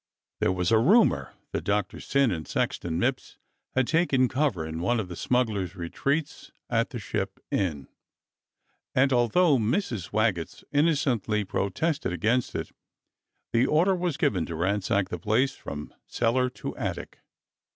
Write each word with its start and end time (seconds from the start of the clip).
There 0.39 0.51
was 0.51 0.71
a 0.71 0.79
rumour 0.79 1.35
that 1.51 1.63
Doctor 1.63 1.99
Syn 1.99 2.31
and 2.31 2.47
Sexton 2.47 2.97
Mipps 2.99 3.37
had 3.75 3.85
taken 3.85 4.27
cover 4.29 4.65
in 4.65 4.81
one 4.81 4.99
of 4.99 5.09
the 5.09 5.15
smugglers' 5.15 5.75
retreats 5.75 6.51
at 6.71 6.89
the 6.89 6.97
Ship 6.97 7.39
Inn, 7.51 7.87
and 8.95 9.13
although 9.13 9.59
Mrs. 9.59 10.11
Waggetts 10.11 10.63
innocently 10.71 11.45
protested 11.45 12.11
against 12.11 12.55
it, 12.55 12.71
the 13.53 13.67
order 13.67 13.93
was 13.95 14.17
given 14.17 14.43
to 14.47 14.55
ransack 14.55 15.09
the 15.09 15.19
place 15.19 15.53
from 15.53 15.93
cellar 16.07 16.49
to 16.49 16.75
attic. 16.77 17.19